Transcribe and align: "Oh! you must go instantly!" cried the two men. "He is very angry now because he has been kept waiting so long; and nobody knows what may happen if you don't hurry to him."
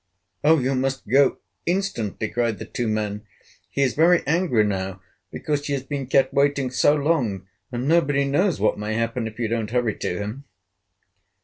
"Oh! 0.43 0.57
you 0.57 0.73
must 0.73 1.07
go 1.07 1.37
instantly!" 1.67 2.27
cried 2.29 2.57
the 2.57 2.65
two 2.65 2.87
men. 2.87 3.21
"He 3.69 3.83
is 3.83 3.93
very 3.93 4.25
angry 4.25 4.63
now 4.63 4.99
because 5.29 5.67
he 5.67 5.73
has 5.73 5.83
been 5.83 6.07
kept 6.07 6.33
waiting 6.33 6.71
so 6.71 6.95
long; 6.95 7.45
and 7.71 7.87
nobody 7.87 8.25
knows 8.25 8.59
what 8.59 8.79
may 8.79 8.95
happen 8.95 9.27
if 9.27 9.37
you 9.37 9.47
don't 9.47 9.69
hurry 9.69 9.93
to 9.99 10.17
him." 10.17 10.45